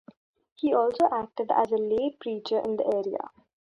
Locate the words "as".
1.51-1.71